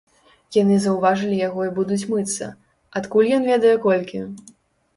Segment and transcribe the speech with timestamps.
[0.55, 2.49] Яны заўважылі яго і будуць мыцца,
[3.03, 4.27] адкуль ён ведае колькі?